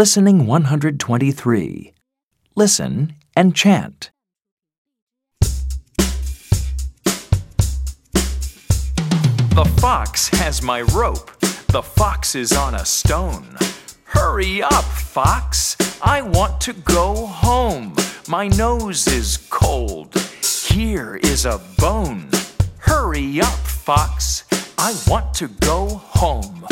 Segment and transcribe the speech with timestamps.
[0.00, 1.92] Listening 123.
[2.56, 4.10] Listen and chant.
[9.50, 11.38] The fox has my rope.
[11.66, 13.58] The fox is on a stone.
[14.04, 15.76] Hurry up, fox.
[16.00, 17.94] I want to go home.
[18.26, 20.14] My nose is cold.
[20.70, 22.30] Here is a bone.
[22.78, 24.44] Hurry up, fox.
[24.78, 26.69] I want to go home.